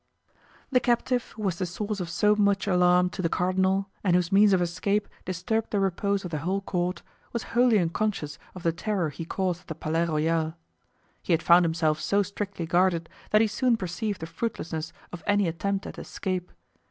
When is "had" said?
11.33-11.43